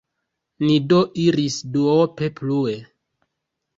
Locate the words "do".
0.93-1.01